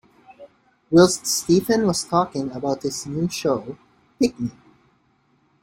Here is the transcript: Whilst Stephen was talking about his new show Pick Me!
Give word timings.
Whilst 0.89 1.27
Stephen 1.27 1.85
was 1.85 2.05
talking 2.05 2.49
about 2.53 2.81
his 2.81 3.05
new 3.05 3.29
show 3.29 3.77
Pick 4.19 4.39
Me! 4.39 4.49